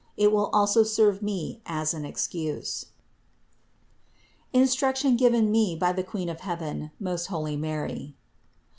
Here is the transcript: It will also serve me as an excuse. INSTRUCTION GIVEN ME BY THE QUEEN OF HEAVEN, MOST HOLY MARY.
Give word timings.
It 0.17 0.31
will 0.31 0.47
also 0.51 0.81
serve 0.81 1.21
me 1.21 1.61
as 1.67 1.93
an 1.93 2.05
excuse. 2.05 2.87
INSTRUCTION 4.51 5.15
GIVEN 5.15 5.51
ME 5.51 5.75
BY 5.75 5.91
THE 5.93 6.03
QUEEN 6.03 6.27
OF 6.29 6.39
HEAVEN, 6.41 6.89
MOST 6.99 7.27
HOLY 7.27 7.55
MARY. 7.55 8.15